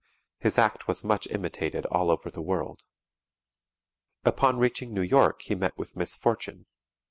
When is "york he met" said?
5.03-5.77